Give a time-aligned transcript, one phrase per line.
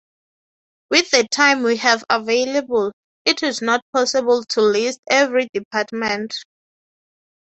[0.89, 2.91] With the time we have available,
[3.23, 6.33] it is not possible to list every department.